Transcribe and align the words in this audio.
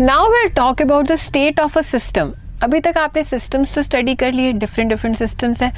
Now 0.00 0.28
will 0.28 0.48
talk 0.48 0.80
about 0.82 1.06
the 1.06 1.14
state 1.16 1.60
of 1.60 1.78
a 1.78 1.82
system 1.82 2.32
अभी 2.62 2.78
तक 2.80 2.96
आपने 2.98 3.22
सिस्टम्स 3.24 3.74
तो 3.74 3.82
स्टडी 3.82 4.14
कर 4.14 4.32
लिए 4.32 4.52
डिफरेंट 4.52 4.90
डिफरेंट 4.90 5.16
सिस्टम्स 5.16 5.62
हैं। 5.62 5.70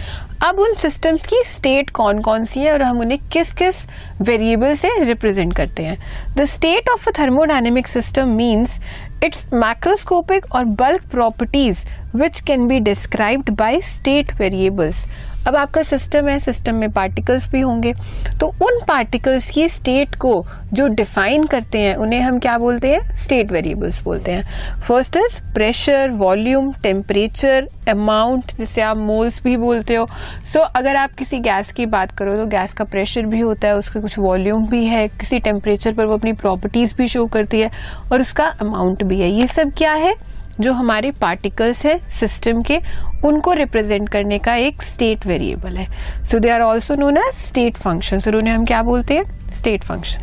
अब 0.44 0.58
उन 0.58 0.74
सिस्टम्स 0.74 1.26
की 1.26 1.42
स्टेट 1.46 1.90
कौन 1.90 2.20
कौन 2.22 2.44
सी 2.44 2.60
है 2.60 2.72
और 2.72 2.82
हम 2.82 3.00
उन्हें 3.00 3.18
किस 3.32 3.52
किस 3.54 3.84
वेरिएबल 4.22 4.74
से 4.74 4.90
रिप्रेजेंट 5.04 5.54
करते 5.56 5.82
हैं? 5.82 5.98
The 6.36 6.44
state 6.44 6.88
of 6.88 7.08
a 7.08 7.12
thermodynamic 7.18 7.86
system 7.86 8.28
means 8.36 8.78
its 9.24 9.46
macroscopic 9.54 10.46
और 10.52 10.64
bulk 10.64 11.02
properties 11.10 11.84
which 12.16 12.40
can 12.40 12.66
be 12.66 12.80
described 12.80 13.50
by 13.50 13.80
state 13.80 14.32
variables 14.34 15.06
अब 15.48 15.56
आपका 15.56 15.82
सिस्टम 15.82 16.28
है 16.28 16.38
सिस्टम 16.40 16.74
में 16.74 16.90
पार्टिकल्स 16.90 17.48
भी 17.48 17.60
होंगे। 17.60 17.94
तो 18.40 18.46
उन 18.46 18.80
पार्टिकल्स 18.88 19.50
की 19.50 19.68
स्टेट 19.68 20.14
को 20.14 20.46
जो 20.72 20.86
डिफाइन 20.86 21.44
करते 21.44 21.78
हैं, 21.78 21.94
उन्हें 21.96 22.20
हम 22.20 22.38
क्या 22.38 22.58
बोलते 22.58 22.90
हैं? 22.90 23.14
स्टेट 23.14 23.52
वेरिएबल्स 23.52 24.02
बोलते 24.02 24.32
हैं। 24.32 24.80
First 24.80 25.16
is 25.16 25.54
pressure 25.54 26.10
volume 26.10 26.72
temperature 26.72 27.68
amount 27.88 28.52
जिसे 28.58 28.80
आप 28.80 28.96
मोल्स 28.96 29.42
भी 29.42 29.56
बोलते 29.56 29.94
हो। 29.94 30.06
सो 30.06 30.58
so, 30.58 30.64
अगर 30.76 30.96
आप 30.96 31.12
किसी 31.12 31.38
गैस 31.38 31.72
की 31.72 31.86
बात 31.86 32.12
करो 32.12 32.36
तो 32.36 32.46
गैस 32.46 32.74
का 32.74 32.84
प्रेशर 32.84 33.26
भी 33.26 33.40
होता 33.40 33.68
है 33.68 33.76
उसका 33.76 34.00
कुछ 34.00 34.18
वॉल्यूम 34.18 34.66
भी 34.68 34.84
है 34.84 35.06
किसी 35.08 35.38
टेम्परेचर 35.38 35.94
पर 35.94 36.06
वो 36.06 36.14
अपनी 36.14 36.32
प्रॉपर्टीज़ 36.34 36.94
भी 36.94 37.08
शो 37.08 37.26
करती 37.26 37.60
है 37.60 37.70
और 38.12 38.20
उसका 38.20 38.46
अमाउंट 38.60 39.02
भी 39.02 39.20
है। 39.20 39.30
ये 39.30 39.46
सब 39.46 39.72
क्या 39.78 39.92
है? 39.94 40.14
जो 40.60 40.72
हमारे 40.72 41.10
पार्टिकल्स 41.10 41.84
है 41.86 41.98
सिस्टम 42.10 42.62
के 42.62 42.78
उनको 43.24 43.52
रिप्रेजेंट 43.52 44.08
करने 44.08 44.38
का 44.38 44.54
एक 44.56 44.82
स्टेट 44.82 45.26
वेरिएबल 45.26 45.76
है। 45.76 45.86
So 46.24 46.38
they 46.38 46.50
are 46.50 46.60
also 46.60 46.94
known 46.94 47.16
as 47.18 47.34
state 47.38 47.76
function 47.76 48.18
so 48.18 48.30
उन्हें 48.30 48.54
हम 48.54 48.64
क्या 48.64 48.82
बोलते 48.82 49.14
हैं? 49.14 49.52
स्टेट 49.52 49.84
फ़ंक्शन 49.84 50.22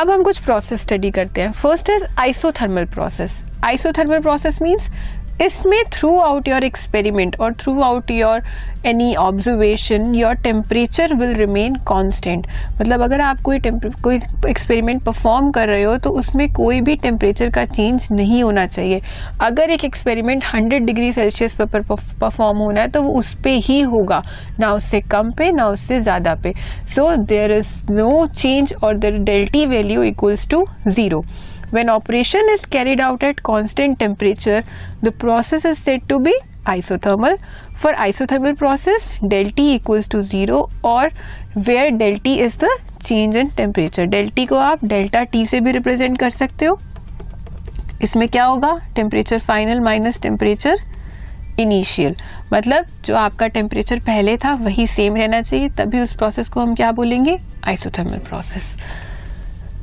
अब 0.00 0.10
हम 0.10 0.22
कुछ 0.22 0.38
प्रोसेस 0.38 0.82
स्टडी 0.82 1.10
करते 1.10 1.40
हैं। 1.40 1.52
First 1.52 1.90
is 1.90 2.04
isothermal 2.18 2.84
process 2.84 3.42
isothermal 3.64 4.20
process 4.20 4.60
means 4.62 4.88
इसमें 5.40 5.82
थ्रू 5.92 6.18
आउट 6.20 6.48
योर 6.48 6.64
एक्सपेरिमेंट 6.64 7.36
और 7.40 7.52
throughout 7.82 8.10
your 8.10 8.42
any 8.86 9.14
observation 9.14 10.14
your 10.14 10.34
temperature 10.42 11.14
will 11.14 11.34
remain 11.34 11.74
constant 11.86 12.46
मतलब 12.80 13.02
अगर 13.02 13.20
आप 13.20 13.40
कोई 13.42 13.58
कोई 14.02 14.16
एक्सपेरिमेंट 14.48 15.02
परफॉर्म 15.02 15.50
कर 15.50 15.68
रहे 15.68 15.82
हो 15.82 15.96
तो 15.98 16.10
उसमें 16.12 16.52
कोई 16.52 16.80
भी 16.80 16.96
टेम्परेचर 16.96 17.50
का 17.50 17.64
चेंज 17.66 18.08
नहीं 18.12 18.42
होना 18.42 18.66
चाहिए। 18.66 19.00
अगर 19.40 19.70
एक 19.70 19.84
एक्सपेरिमेंट 19.84 20.44
100 20.44 20.80
डिग्री 20.84 21.12
सेल्सियस 21.12 21.54
पर 21.54 21.82
परफॉर्म 21.82 22.58
होना 22.58 22.80
है 22.80 22.88
तो 22.88 23.02
वो 23.02 23.12
उस 23.18 23.34
पर 23.34 23.60
ही 23.64 23.80
होगा। 23.82 24.22
ना 24.60 24.72
उससे 24.72 25.00
कम 25.02 25.30
पे, 25.32 25.50
ना 25.52 25.66
उससे 25.68 26.00
ज़्यादा 26.00 26.34
पे। 26.34 26.54
So 26.94 27.14
there 27.16 27.52
is 27.52 27.72
no 27.90 28.26
change 28.28 28.74
और 28.84 28.96
there 28.96 29.18
delta T 29.20 29.66
value 29.66 30.02
equals 30.02 30.48
to 30.50 30.66
zero 30.88 31.24
When 31.72 31.88
operation 31.88 32.48
is 32.50 32.64
carried 32.66 33.00
out 33.00 33.22
at 33.22 33.42
constant 33.42 33.98
temperature, 33.98 34.62
the 35.00 35.10
process 35.10 35.64
is 35.64 35.78
said 35.78 36.08
to 36.10 36.18
be 36.20 36.34
isothermal. 36.66 37.38
For 37.74 37.92
isothermal 37.94 38.56
process, 38.58 39.18
del 39.26 39.50
T 39.50 39.74
equals 39.74 40.08
to 40.08 40.22
zero 40.22 40.68
or 40.84 41.10
where 41.54 41.90
del 41.90 42.18
T 42.18 42.38
is 42.40 42.56
the 42.56 42.70
change 43.02 43.34
in 43.34 43.50
temperature. 43.52 44.06
Del 44.06 44.28
T 44.30 44.46
को 44.48 44.56
आप 44.56 44.84
delta 44.86 45.26
T 45.32 45.44
से 45.46 45.60
भी 45.60 45.72
represent 45.72 46.18
कर 46.20 46.30
सकते 46.30 46.66
हो 46.66 46.78
इसमें 48.02 48.28
क्या 48.28 48.44
होगा 48.44 48.74
temperature 48.96 49.38
final 49.38 49.80
minus 49.80 50.20
temperature 50.22 50.76
initial 51.60 52.14
मतलब 52.52 52.86
जो 53.06 53.16
आपका 53.16 53.46
टेम्परेचर 53.56 54.00
पहले 54.06 54.36
था 54.44 54.54
वही 54.62 54.86
सेम 54.86 55.16
रहना 55.16 55.40
चाहिए 55.42 55.68
तभी 55.78 56.00
उस 56.00 56.12
प्रोसेस 56.16 56.48
को 56.48 56.60
हम 56.60 56.74
क्या 56.74 56.90
बोलेंगे 56.92 57.38
आइसोथर्मल 57.68 58.18
प्रोसेस 58.28 58.76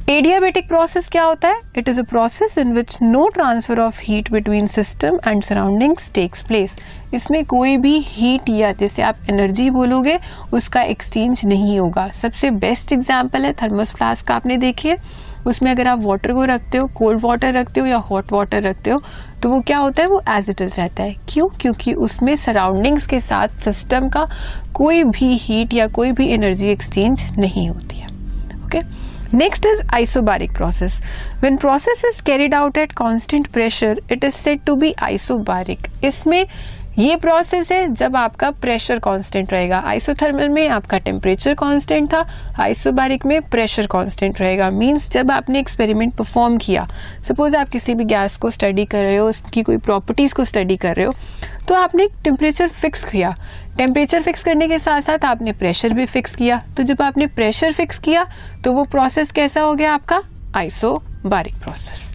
एडियाबेटिक 0.09 0.67
प्रोसेस 0.67 1.09
क्या 1.11 1.23
होता 1.23 1.47
है? 1.47 1.59
It 1.77 1.89
is 1.89 1.99
a 1.99 2.03
process 2.03 2.57
in 2.57 2.71
which 2.73 2.97
no 3.01 3.27
transfer 3.33 3.79
of 3.79 3.99
heat 4.03 4.31
between 4.31 4.67
system 4.67 5.19
and 5.27 5.41
surroundings 5.43 6.11
takes 6.13 6.41
place 6.43 6.75
इसमें 7.13 7.43
कोई 7.45 7.75
भी 7.77 7.97
हीट 8.05 8.49
या 8.49 8.71
जैसे 8.71 9.01
आप 9.01 9.17
एनर्जी 9.29 9.69
बोलोगे, 9.69 10.17
उसका 10.53 10.81
एक्सचेंज 10.83 11.41
नहीं 11.45 11.77
होगा। 11.79 12.07
सबसे 12.11 12.49
बेस्ट 12.63 12.93
एग्ज़ाम्पल 12.93 13.45
है 13.45 13.51
थर्मस 13.61 13.91
फ्लास्क 13.95 14.31
आपने 14.31 14.57
देखिए 14.57 14.97
उसमें 15.47 15.69
अगर 15.71 15.87
आप 15.87 15.99
वाटर 16.03 16.33
को 16.33 16.45
रखते 16.45 16.77
हो 16.77 16.87
कोल्ड 16.95 17.23
वाटर 17.23 17.53
रखते 17.53 17.79
हो 17.79 17.85
या 17.85 17.97
हॉट 17.99 18.33
वाटर 18.33 18.61
रखते 18.63 18.91
हो 18.91 19.01
तो 19.43 19.49
वो 19.49 19.59
क्या 19.61 19.77
होता 19.77 20.03
है? 20.03 20.07
वो 20.09 20.21
एज 20.29 20.49
इट 20.49 20.61
इज़ 20.61 20.73
रहता 20.77 21.03
है। 21.03 21.15
क्यों? 21.29 21.47
क्योंकि 21.61 21.93
उसमें 22.07 22.35
सराउंडिंग्स 22.37 23.07
के 23.07 23.19
साथ 23.19 23.61
सिस्टम 23.65 24.09
का 24.09 24.27
कोई 24.73 25.03
भी 25.03 25.35
हीट 25.37 25.73
या 25.73 25.87
कोई 25.89 26.11
भी 26.11 26.27
एनर्जी 26.33 26.69
एक्सचेंज 26.69 27.27
नहीं 27.37 27.69
होती 27.69 27.97
है। 27.97 28.07
Okay 28.07 28.77
okay? 28.77 28.87
Next 29.32 29.66
is 29.66 29.80
isobaric 29.80 30.52
process. 30.54 31.00
When 31.40 31.58
process 31.58 32.04
is 32.04 32.20
carried 32.20 32.52
out 32.52 32.76
at 32.76 32.94
constant 32.94 33.50
pressure, 33.52 33.96
it 34.08 34.22
is 34.22 34.34
said 34.34 34.64
to 34.66 34.76
be 34.76 34.94
isobaric. 34.94 35.88
इसमें 36.02 36.46
ये 36.99 37.15
प्रोसेस 37.15 37.71
है 37.71 37.93
जब 37.93 38.15
आपका 38.15 38.49
प्रेशर 38.51 38.99
कांस्टेंट 38.99 39.51
रहेगा। 39.53 39.77
आइसोथर्मल 39.87 40.49
में 40.49 40.67
आपका 40.69 40.97
टेम्परेचर 40.97 41.53
कांस्टेंट 41.53 42.09
था 42.13 42.23
आइसोबारिक 42.59 43.25
में 43.25 43.41
प्रेशर 43.41 43.87
कांस्टेंट 43.87 44.41
रहेगा। 44.41 44.69
मींस 44.69 45.09
जब 45.11 45.31
आपने 45.31 45.59
एक्सपेरिमेंट 45.59 46.13
परफॉर्म 46.15 46.57
किया 46.57 46.87
सपोज़ 47.27 47.55
आप 47.55 47.69
किसी 47.69 47.93
भी 47.93 48.05
गैस 48.05 48.35
को 48.37 48.49
स्टडी 48.49 48.85
कर 48.85 49.03
रहे 49.03 49.15
हो, 49.15 49.27
उसकी 49.27 49.61
कोई 49.63 49.77
प्रॉपर्टीज़ 49.77 50.33
को 50.33 50.45
स्टडी 50.45 50.77
कर 50.77 50.95
रहे 50.95 51.05
हो 51.05 51.13
तो 51.67 51.75
आपने 51.75 52.07
टेम्परेचर 52.23 52.67
फिक्स 52.69 53.03
किया। 53.05 53.35
टेम्परेचर 53.77 54.21
फिक्स 54.21 54.43
करने 54.43 54.67
के 54.67 54.79
साथ 54.79 55.01
साथ 55.01 55.25
आपने 55.25 55.51
प्रेशर 55.53 55.93
भी 55.93 56.05
फिक्स 56.07 56.35
किया। 56.35 56.61
तो 56.77 56.83
जब 56.83 57.01
आपने 57.01 57.27
प्रेशर 57.29 57.73
फिक्स 57.73 57.99
किया 57.99 58.27
तो 58.63 58.71
वो 58.71 58.83
प्रोसेस 58.85 59.31
कैसा 59.31 59.61
हो 59.61 59.73
गया 59.73 59.93
आपका? 59.93 60.21
Isobaric 60.55 61.55
process 61.55 62.07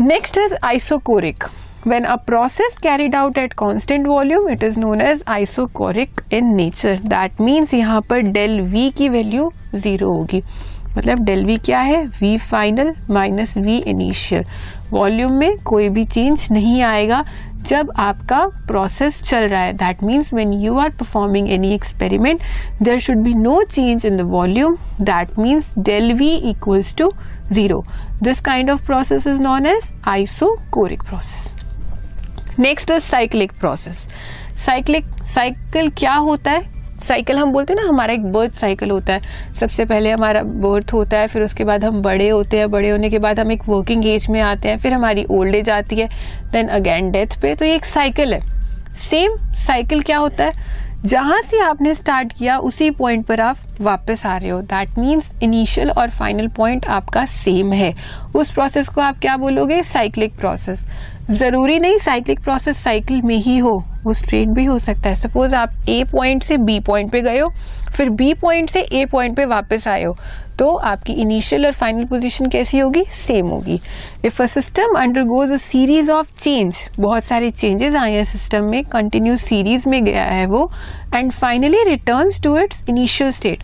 next 0.00 0.38
is 0.38 0.54
isochoric 0.64 1.44
When 1.82 2.04
a 2.04 2.18
process 2.18 2.76
carried 2.76 3.14
out 3.14 3.38
at 3.38 3.56
constant 3.56 4.06
volume, 4.06 4.48
it 4.48 4.62
is 4.62 4.76
known 4.76 5.00
as 5.00 5.22
isochoric 5.24 6.10
in 6.30 6.54
nature. 6.54 6.96
That 7.04 7.40
means 7.40 7.72
यहाँ 7.74 8.00
पर 8.10 8.22
del 8.32 8.60
V 8.72 8.90
की 8.96 9.08
वैल्यू 9.08 9.50
ज़ीरो 9.74 10.10
होगी 10.12 10.42
मतलब 10.96 11.24
डेल 11.24 11.44
वी 11.46 11.56
क्या 11.56 11.80
है 11.80 12.02
V 12.20 12.36
final 12.50 12.94
minus 13.10 13.56
V 13.56 13.76
initial 13.78 14.44
volume 14.92 15.32
में 15.32 15.58
कोई 15.66 15.88
भी 15.88 16.04
चेंज 16.04 16.46
नहीं 16.52 16.82
आएगा 16.82 17.24
जब 17.68 17.92
आपका 17.98 18.44
प्रोसेस 18.68 19.22
चल 19.22 19.48
रहा 19.48 19.60
है 19.60 19.72
that 19.76 20.02
means 20.02 20.32
when 20.34 20.52
you 20.62 20.78
are 20.78 20.90
performing 20.90 21.48
any 21.52 21.72
experiment 21.74 22.40
there 22.82 23.00
should 23.00 23.22
be 23.24 23.34
no 23.34 23.62
change 23.70 24.06
in 24.06 24.16
the 24.16 24.30
volume 24.30 24.76
that 25.00 25.38
means 25.38 25.72
del 25.78 26.12
V 26.14 26.34
equals 26.50 26.94
to 26.98 27.12
zero. 27.52 27.84
This 28.20 28.40
kind 28.40 28.70
of 28.70 28.84
process 28.84 29.26
is 29.26 29.38
known 29.38 29.66
as 29.66 29.92
isochoric 30.04 31.04
process. 31.04 31.54
Next 32.60 32.90
is 32.90 33.02
cyclic 33.02 33.52
process 33.52 34.08
cyclic 34.66 35.04
cycle 35.24 35.90
क्या 35.90 36.14
होता 36.14 36.50
है? 36.50 36.98
Cycle 36.98 37.38
हम 37.38 37.52
बोलते 37.52 37.72
हैं 37.72 37.82
ना, 37.82 37.88
हमारा 37.88 38.12
एक 38.12 38.24
birth 38.32 38.52
cycle 38.52 38.90
होता 38.90 39.12
है। 39.12 39.52
सबसे 39.54 39.84
पहले 39.84 40.10
हमारा 40.10 40.42
बर्थ 40.42 40.92
होता 40.92 41.18
है, 41.18 41.28
फिर 41.28 41.42
उसके 41.42 41.64
बाद 41.64 41.84
हम 41.84 42.02
बड़े 42.02 42.28
होते 42.28 42.58
हैं। 42.58 42.70
बड़े 42.70 42.90
होने 42.90 43.10
के 43.10 43.18
बाद 43.18 43.40
हम 43.40 43.52
एक 43.52 43.62
वर्किंग 43.68 44.06
एज 44.06 44.26
में 44.30 44.40
आते 44.40 44.68
हैं, 44.68 44.78
फिर 44.78 44.94
हमारी 44.94 45.24
ओल्ड 45.30 45.54
एज 45.54 45.70
आती 45.70 45.96
है 45.96 46.08
देन 46.52 46.68
अगेन 46.68 47.10
डेथ 47.10 47.40
पे। 47.42 47.54
तो 47.54 47.64
ये 47.64 47.74
एक 47.74 47.84
साइकिल 47.84 48.34
है। 48.34 48.40
सेम 49.10 49.34
साइकिल 49.56 50.02
क्या 50.02 50.18
होता 50.18 50.44
है? 50.44 50.52
जहाँ 51.04 51.42
से 51.42 51.60
आपने 51.60 51.94
स्टार्ट 51.94 52.32
किया, 52.32 52.58
उसी 52.58 52.90
पॉइंट 52.90 53.26
पर 53.26 53.40
आप 53.40 53.56
वापस 53.80 54.24
आ 54.26 54.36
रहे 54.36 54.50
हो। 54.50 54.60
दैट 54.62 54.98
मीन्स 54.98 55.30
इनिशियल 55.42 55.90
और 55.90 56.10
फाइनल 56.10 56.48
पॉइंट 56.48 56.86
आपका 56.88 57.24
सेम 57.26 57.72
है। 57.72 57.94
उस 58.36 58.52
प्रोसेस 58.52 58.88
को 58.88 59.00
आप 59.00 59.18
क्या 59.18 59.36
बोलोगे? 59.36 59.82
साइक्लिक 59.84 60.36
प्रोसेस 60.38 60.86
ज़रूरी 61.30 61.78
नहीं 61.78 61.98
साइक्लिक 61.98 62.40
प्रोसेस 62.40 62.76
साइकिल 62.76 63.20
में 63.22 63.36
ही 63.36 63.56
हो। 63.58 63.82
वो 64.04 64.12
स्ट्रेट 64.14 64.48
भी 64.48 64.64
हो 64.64 64.78
सकता 64.78 65.08
है। 65.08 65.14
सपोज़ 65.14 65.54
आप 65.54 65.88
ए 65.88 66.02
पॉइंट 66.12 66.42
से 66.42 66.56
बी 66.58 66.78
पॉइंट 66.80 67.10
पे 67.12 67.20
गए 67.22 67.38
हो, 67.38 67.52
फिर 67.96 68.08
बी 68.10 68.32
पॉइंट 68.34 68.70
से 68.70 68.80
ए 68.82 69.04
पॉइंट 69.04 69.36
पे 69.36 69.44
वापस 69.46 69.88
आए 69.88 70.04
हो 70.04 70.16
तो 70.58 70.74
आपकी 70.74 71.12
इनिशियल 71.12 71.66
और 71.66 71.72
फाइनल 71.72 72.04
पोजीशन 72.04 72.46
कैसी 72.46 72.78
होगी? 72.78 73.04
सेम 73.10 73.46
होगी। 73.46 73.78
If 74.24 74.42
a 74.42 74.46
system 74.46 74.98
undergoes 75.24 75.50
a 75.50 75.56
series 75.56 76.10
of 76.10 76.32
change 76.38 76.76
बहुत 76.98 77.24
सारे 77.24 77.50
चेंजेस 77.50 77.94
आए 77.94 78.12
हैं 78.12 78.24
सिस्टम 78.24 78.64
में 78.64 78.84
कंटिन्यू 78.86 79.36
सीरीज़ 79.38 79.88
में 79.88 80.04
गया 80.04 80.24
है 80.24 80.46
वो 80.46 80.70
and 81.14 81.30
finally 81.32 81.82
return 81.84 82.30
to 82.44 82.56
its 82.58 82.84
initial 82.88 83.30
state 83.30 83.62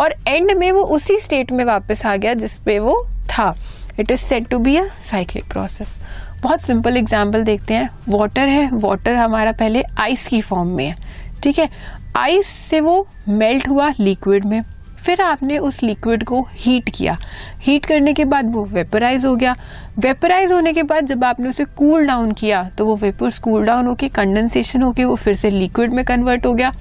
और 0.00 0.14
एंड 0.28 0.50
में 0.58 0.70
वो 0.72 0.82
उसी 0.96 1.18
स्टेट 1.20 1.52
में 1.52 1.64
वापस 1.64 2.04
आ 2.06 2.16
गया 2.16 2.34
जिसपे 2.34 2.78
वो 2.78 3.02
था। 3.30 3.52
It 4.00 4.10
is 4.10 4.20
said 4.20 4.48
to 4.48 4.58
be 4.58 4.76
a 4.76 4.84
cyclic 5.10 5.44
process 5.44 5.98
बहुत 6.42 6.60
सिंपल 6.60 6.96
एग्ज़ाम्पल 6.96 7.44
देखते 7.44 7.74
हैं। 7.74 7.88
वाटर 8.08 8.48
है। 8.48 8.68
वाटर 8.72 9.14
हमारा 9.14 9.52
पहले 9.52 9.82
आइस 10.00 10.26
की 10.26 10.40
फॉर्म 10.40 10.68
में 10.68 10.84
है। 10.86 10.96
ठीक 11.42 11.58
है? 11.58 11.68
आइस 12.16 12.46
से 12.70 12.80
वो 12.80 13.06
मेल्ट 13.28 13.68
हुआ 13.68 13.92
लिक्विड 14.00 14.44
में। 14.44 14.62
फिर 15.08 15.20
आपने 15.20 15.56
उस 15.58 15.82
लिक्विड 15.82 16.24
को 16.24 16.40
हीट 16.52 16.88
किया। 16.94 17.16
हीट 17.60 17.86
करने 17.86 18.12
के 18.14 18.24
बाद 18.24 18.50
वो 18.54 18.64
वेपराइज 18.64 19.24
हो 19.24 19.34
गया। 19.36 19.54
वेपराइज 19.98 20.52
होने 20.52 20.72
के 20.72 20.82
बाद 20.82 21.06
जब 21.06 21.24
आपने 21.24 21.48
उसे 21.48 21.64
कूल 21.76 22.06
डाउन 22.06 22.32
किया 22.32 22.62
तो 22.78 22.86
वो 22.86 22.96
वेपर्स 22.96 23.38
कूल 23.38 23.64
डाउन 23.66 23.86
होके 23.86 24.08
कंडेंसेशन 24.08 24.82
होके, 24.82 25.04
वो 25.04 25.16
फिर 25.16 25.34
से 25.34 25.50
लिक्विड 25.50 25.92
में 25.92 26.04
कन्वर्ट 26.04 26.46
हो 26.46 26.52
गया। 26.54 26.72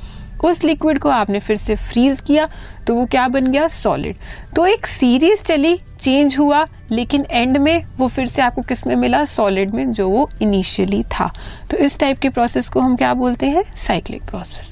उस 0.44 0.63
लिक्विड 0.63 1.00
को 1.00 1.09
आपने 1.09 1.39
फिर 1.39 1.57
से 1.57 1.75
फ्रीज 1.75 2.21
किया 2.21 2.50
तो 2.88 2.95
वो 2.95 3.06
क्या 3.06 3.27
बन 3.27 3.47
गया? 3.47 3.68
सॉलिड 3.68 4.15
तो 4.56 4.65
एक 4.65 4.88
सीरीज़ 4.88 5.44
चली 5.44 5.75
चेंज 6.01 6.38
हुआ, 6.39 6.65
लेकिन 6.91 7.25
एंड 7.31 7.57
में 7.57 7.83
वो 7.97 8.07
फिर 8.07 8.27
से 8.27 8.41
आपको 8.41 8.62
किसमें 8.62 8.95
मिला? 8.95 9.25
सॉलिड 9.25 9.71
में, 9.71 9.91
जो 9.91 10.09
वो 10.09 10.29
इनिशियली 10.41 11.03
था। 11.03 11.33
तो 11.71 11.77
इस 11.77 12.00
टाइप 12.00 12.19
के 12.19 12.29
प्रोसेस 12.29 12.69
को 12.69 12.79
हम 12.79 12.95
क्या 12.95 13.13
बोलते 13.15 13.45
हैं? 13.45 13.63
Cyclic 13.77 14.24
process 14.24 14.71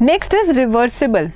next 0.00 0.34
is 0.34 0.50
reversible 0.52 1.30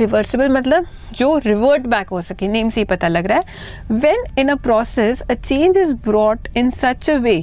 reversible 0.00 0.48
मतलब 0.48 0.86
जो 1.12 1.36
रिवर्ट 1.46 1.86
बैक 1.86 2.08
हो 2.08 2.20
सके 2.22 2.48
नेम 2.48 2.70
से 2.70 2.80
ही 2.80 2.84
पता 2.84 3.08
लग 3.08 3.26
रहा 3.26 3.38
है। 3.38 3.96
When 4.00 4.24
in 4.38 4.48
a 4.48 4.54
process 4.54 5.20
a 5.20 5.34
change 5.34 5.78
is 5.78 5.94
brought 6.04 6.48
in 6.56 6.70
such 6.70 7.10
a 7.10 7.16
way 7.18 7.38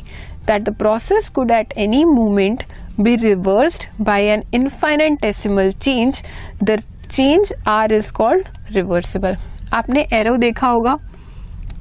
that 0.48 0.62
the 0.62 0.76
process 0.76 1.30
could 1.30 1.52
at 1.52 1.74
any 1.78 2.06
moment 2.06 2.64
be 2.94 3.12
reversed 3.18 3.86
by 4.08 4.16
an 4.32 4.42
infinitesimal 4.54 5.72
change 5.76 6.22
the 6.64 6.78
change 7.12 7.54
are 7.68 7.94
is 7.94 8.12
called 8.12 8.48
reversible 8.72 9.38
आपने 9.74 10.06
arrow 10.14 10.36
देखा 10.38 10.68
होगा 10.68 10.98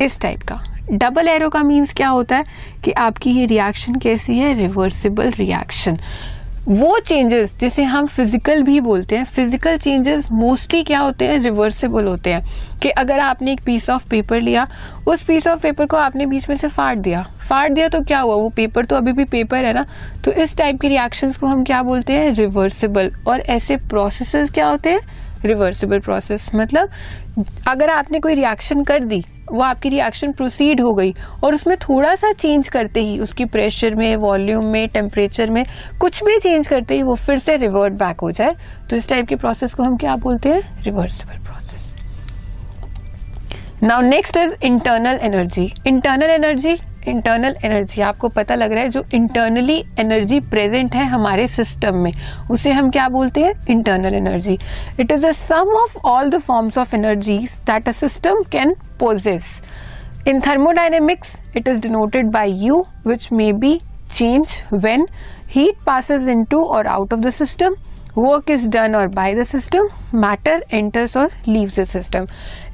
इस 0.03 0.21
type 0.21 0.43
का। 0.43 0.61
Double 0.93 1.29
arrow 1.29 1.49
का 1.49 1.63
means 1.63 1.93
क्या 1.95 2.09
होता 2.09 2.37
है 2.37 2.45
कि 2.85 2.93
आपकी 2.93 3.31
ये 3.31 3.45
रिएक्शन 3.47 3.95
कैसी 3.95 4.39
है? 4.39 4.55
रिवर्सिबल 4.55 5.31
रिएक्शन 5.31 5.99
वो 6.69 6.99
चेंजेस 6.99 7.55
जिसे 7.61 7.83
हम 7.83 8.07
फ़िज़िकल 8.07 8.63
भी 8.63 8.81
बोलते 8.81 9.17
हैं 9.17 9.25
फ़िज़िकल 9.25 9.79
चेंजेस 9.79 10.27
मोस्टली 10.33 10.83
क्या 10.83 10.99
होते 11.01 11.25
हैं? 11.25 11.39
रिवर्सिबल 11.39 12.05
होते 12.05 12.33
हैं। 12.33 12.79
कि 12.83 12.91
अगर 12.91 13.19
आपने 13.19 13.53
एक 13.53 13.61
पीस 13.67 13.89
ऑफ़ 13.91 14.09
पेपर 14.09 14.41
लिया, 14.41 14.67
उस 15.07 15.23
पीस 15.23 15.47
ऑफ़ 15.47 15.61
पेपर 15.61 15.87
को 15.87 15.97
आपने 15.97 16.27
बीच 16.27 16.49
में 16.49 16.57
से 16.57 16.69
फाड़ 16.69 16.95
दिया। 16.95 17.23
फाड़ 17.49 17.69
दिया 17.69 17.89
तो 17.89 18.01
क्या 18.01 18.21
हुआ? 18.21 18.35
वो 18.35 18.49
पेपर 18.49 18.87
तो 18.87 18.97
अभी 18.97 19.13
भी 19.13 19.25
पेपर 19.25 19.65
है 19.65 19.73
ना? 19.73 19.87
तो 20.25 20.33
इस 20.33 20.57
टाइप 20.57 20.81
के 20.81 20.89
रिएक्शंस 20.89 21.37
को 21.37 21.47
हम 21.47 21.65
क्या 21.65 21.83
बोलते 21.83 22.13
हैं? 22.13 22.31
रिवर्सिबल 22.31 23.13
और 23.27 23.41
ऐसे 23.41 23.77
प्रोसेसेस 23.77 24.51
क्या 24.51 24.69
होते 24.69 24.91
हैं? 24.91 25.01
रिवर्सिबल 25.45 25.99
प्रोसेस 26.01 26.49
मतलब 26.55 26.91
अगर 27.69 27.91
आपने 27.91 28.19
कोई 28.21 28.35
रिएक्शन 28.35 28.83
कर 28.85 29.05
दी, 29.05 29.23
वो 29.53 29.61
आपकी 29.63 29.89
रिएक्शन 29.89 30.33
प्रोसीड 30.33 30.81
हो 30.81 30.93
गई 30.95 31.15
और 31.45 31.55
उसमें 31.55 31.77
थोड़ा 31.79 32.15
सा 32.15 32.33
चेंज 32.33 32.69
करते 32.69 33.01
ही, 33.01 33.19
उसकी 33.19 33.45
प्रेशर 33.47 33.95
में 33.95 34.15
वॉल्यूम 34.17 34.65
में 34.65 34.89
टेम्परेचर 34.89 35.51
में, 35.51 35.65
कुछ 36.01 36.23
भी 36.25 36.39
चेंज 36.39 36.67
करते 36.67 36.95
ही 36.95 37.03
वो 37.03 37.15
फिर 37.17 37.39
से 37.39 37.57
रिवर्ट 37.57 37.95
बैक 37.95 38.21
हो 38.21 38.31
जाए 38.33 38.55
तो 38.91 38.97
इस 38.97 39.09
टाइप 39.09 39.29
के 39.29 39.37
प्रोसेस 39.37 39.75
को 39.75 39.83
हम 39.83 39.97
क्या 39.97 40.17
बोलते 40.19 40.49
हैं? 40.49 40.83
Reversible 40.83 41.45
process 41.45 41.95
now 43.83 44.01
next 44.01 44.37
is 44.37 44.55
internal 44.65 45.19
energy 45.23 45.73
internal 45.87 46.31
energy 46.31 46.77
internal 47.09 47.57
energy 47.65 48.03
आपको 48.03 48.29
पता 48.29 48.55
लग 48.55 48.73
रहा 48.73 48.83
है 48.83 48.89
जो 48.89 49.05
इंटरनली 49.15 49.79
एनर्जी 50.01 50.41
प्रेजेंट 50.41 50.95
है 50.95 51.05
हमारे 51.07 51.47
सिस्टम 51.47 51.97
में, 51.97 52.13
उसे 52.51 52.73
हम 52.73 52.91
क्या 52.91 53.09
बोलते 53.09 53.41
हैं? 53.41 53.53
Internal 53.71 54.15
energy 54.15 54.59
it 55.01 55.13
is 55.13 55.27
a 55.27 55.33
sum 55.33 55.75
of 55.83 55.97
all 56.05 56.31
the 56.31 56.39
forms 56.39 56.79
of 56.79 56.95
energy 56.97 57.39
that 57.67 57.89
a 57.89 57.93
system 57.93 58.43
can 58.53 58.75
possess 59.01 59.63
in 60.29 60.41
thermodynamics 60.41 61.37
it 61.57 61.69
is 61.69 61.81
denoted 61.83 62.31
by 62.31 62.53
U 62.65 62.85
which 63.07 63.29
may 63.33 63.53
be 63.53 63.79
change 64.13 64.63
when 64.73 65.07
heat 65.55 65.81
passes 65.87 66.29
into 66.33 66.59
or 66.75 66.87
out 66.87 67.11
of 67.13 67.23
the 67.23 67.31
system. 67.31 67.75
Work 68.19 68.51
is 68.51 68.67
done 68.67 68.95
or 68.95 69.07
by 69.15 69.29
the 69.35 69.45
system, 69.55 69.83
matter 70.15 70.61
enters 70.75 71.17
or 71.17 71.27
leaves 71.49 71.79
the 71.79 71.97
system. 71.97 72.27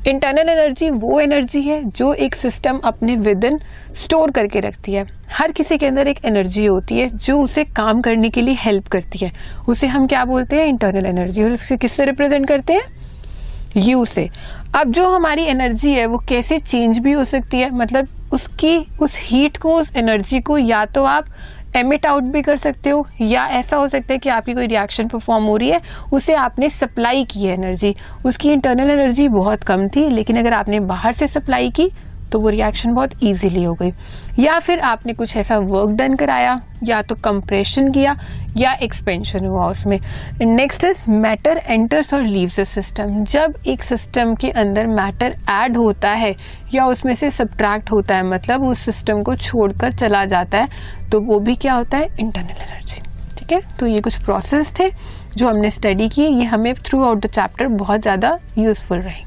Internal 0.08 0.49
energy 0.49 0.90
वो 0.90 1.20
energy 1.20 1.62
है 1.62 1.85
जो 1.85 2.14
एक 2.14 2.35
system 2.35 2.79
अपने 2.79 3.17
with 3.17 3.44
in 3.44 3.61
store 3.94 4.31
करके 4.31 4.61
रखती 4.61 4.93
है। 4.93 5.06
हर 5.32 5.52
किसी 5.52 5.79
के 5.79 5.87
अंदर 5.87 6.08
एक 6.08 6.25
एनर्जी 6.25 6.67
होती 6.67 6.99
है 6.99 7.11
जो 7.17 7.40
उसे 7.40 7.64
काम 7.64 8.00
करने 8.00 8.31
के 8.31 8.40
लिए 8.40 8.55
हेल्प 8.55 8.88
करती 8.88 9.19
है। 9.19 9.32
उसे 9.69 9.87
हम 9.87 10.06
क्या 10.06 10.25
बोलते 10.25 10.56
हैं? 10.56 10.67
इंटरनल 10.67 11.06
एनर्जी 11.06 11.44
और 11.44 11.50
उससे 11.50 11.76
किससे 11.76 12.05
रिप्रेजेंट 12.05 12.49
करते 12.49 12.73
हैं? 12.73 12.82
यू 13.76 14.05
से। 14.05 14.31
अब 14.75 14.93
जो 14.93 15.11
हमारी 15.11 15.43
एनर्जी 15.43 15.93
है, 15.93 16.06
वो 16.06 16.19
कैसे 16.19 16.58
चेंज 16.58 16.99
भी 16.99 17.12
हो 17.12 17.25
सकती 17.25 17.58
है? 17.58 17.70
मतलब 17.70 18.08
उसकी, 18.32 18.79
उस 19.00 19.19
हीट 19.20 19.56
को, 19.56 19.75
उस 19.75 19.96
एनर्जी 19.96 20.41
को 20.41 20.58
या 20.58 20.84
तो 20.84 21.05
आप 21.05 21.26
एमिट 21.76 22.06
आउट 22.06 22.23
भी 22.25 22.43
कर 22.43 22.56
सकते 22.56 22.91
हो, 22.91 23.06
या 23.20 23.47
ऐसा 23.49 23.76
हो 23.76 23.88
सकता 23.88 24.12
है 24.12 24.19
कि 24.19 24.29
आपकी 24.29 24.55
कोई 24.55 24.67
रिएक्शन 24.67 25.09
परफॉर्म 25.09 25.44
हो 25.44 25.56
रही 25.56 25.70
है, 25.70 25.81
उसे 26.12 26.35
आपने 26.35 26.69
सप्लाई 26.70 27.25
की 27.25 27.44
है 27.44 27.53
एनर्जी 27.55 27.94
उसकी 28.26 28.53
इंटरनल 28.53 28.91
एनर्जी 28.91 29.29
बहुत 29.29 29.62
कम 29.62 29.88
थी, 29.88 30.09
लेकिन 30.09 30.38
अगर 30.38 30.53
आपने 30.53 30.81
बाहर 30.82 31.12
से 31.12 31.29
सप्लाई 31.29 31.70
की 31.70 31.91
तो 32.33 32.41
वो 32.41 32.49
रिएक्शन 32.49 32.95
बहुत 32.95 33.23
इजीली 33.23 33.63
हो 33.63 33.75
गई। 33.75 33.93
या 34.39 34.59
फिर 34.61 34.81
आपने 34.81 35.13
कुछ 35.13 35.37
ऐसा 35.37 35.57
वर्क 35.59 35.91
डन 35.99 36.15
कराया, 36.17 36.61
या 36.85 37.01
तो 37.03 37.15
कंप्रेशन 37.15 37.91
किया, 37.93 38.17
या 38.57 38.73
एक्सपेंशन 38.73 39.45
हुआ 39.45 39.67
उसमें। 39.67 39.99
नेक्स्ट 40.43 40.85
इज़ 40.85 41.11
मैटर 41.11 41.57
एंटर्स 41.59 42.13
और 42.15 42.23
लीव्स 42.23 42.61
द 42.61 42.65
सिस्टम 42.65 43.25
जब 43.25 43.55
एक 43.67 43.83
सिस्टम 43.83 44.35
के 44.35 44.51
अंदर 44.53 44.87
मैटर 44.89 45.37
ऐड 45.51 45.77
होता 45.77 46.11
है, 46.13 46.35
या 46.75 46.87
उसमें 46.87 47.15
से 47.15 47.31
सब्ट्रैक्ट 47.31 47.91
होता 47.91 48.17
है 48.17 48.27
मतलब 48.27 48.67
उस 48.67 48.79
सिस्टम 48.81 49.23
को 49.23 49.35
छोड़कर 49.37 49.93
चला 49.95 50.25
जाता 50.27 50.59
है 50.59 50.69
तो 51.11 51.21
वो 51.21 51.39
भी 51.41 51.55
क्या 51.57 51.75
होता 51.75 51.99
है? 51.99 52.09
इंटरनल 52.21 52.63
एनर्जी 52.63 53.03
ठीक 53.39 53.53
है? 53.53 53.61
तो 53.81 53.87
ये 53.87 54.01
कुछ 54.01 54.23
प्रोसेस 54.25 54.73
थे 54.79 54.91
जो 55.37 55.49
हमने 55.49 55.71
स्टडी 55.71 56.09
किए। 56.09 56.29
ये 56.29 56.45
हमें 56.45 56.73
थ्रू 56.77 57.03
आउट 57.05 57.19
द 57.19 57.27
चैप्टर 57.29 57.67
बहुत 57.69 58.01
ज़्यादा 58.03 58.39
यूजफुल 58.59 58.99
रहेंगे। 58.99 59.27